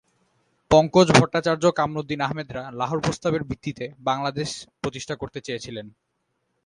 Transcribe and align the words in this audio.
পঙ্কজ 0.71 1.07
ভট্টাচার্য 1.11 1.63
কামরুদ্দীন 1.79 2.21
আহমেদরা 2.21 2.63
লাহোর 2.71 2.99
প্রস্তাবের 3.01 3.43
ভিত্তিতে 3.43 3.85
বাংলাদেশ 3.99 4.49
প্রতিষ্ঠা 4.81 5.15
করতে 5.15 5.39
চেয়েছিলেন। 5.41 5.87